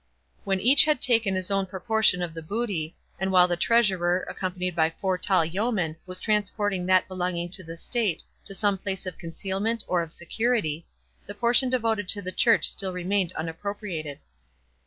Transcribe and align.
When 0.45 0.59
each 0.59 0.85
had 0.85 0.99
taken 0.99 1.35
his 1.35 1.51
own 1.51 1.67
proportion 1.67 2.23
of 2.23 2.33
the 2.33 2.41
booty, 2.41 2.95
and 3.19 3.31
while 3.31 3.47
the 3.47 3.55
treasurer, 3.55 4.25
accompanied 4.27 4.75
by 4.75 4.89
four 4.99 5.15
tall 5.15 5.45
yeomen, 5.45 5.95
was 6.07 6.19
transporting 6.19 6.87
that 6.87 7.07
belonging 7.07 7.49
to 7.49 7.63
the 7.63 7.77
state 7.77 8.23
to 8.45 8.55
some 8.55 8.79
place 8.79 9.05
of 9.05 9.19
concealment 9.19 9.83
or 9.87 10.01
of 10.01 10.11
security, 10.11 10.87
the 11.27 11.35
portion 11.35 11.69
devoted 11.69 12.07
to 12.07 12.21
the 12.23 12.31
church 12.31 12.65
still 12.65 12.93
remained 12.93 13.31
unappropriated. 13.33 14.23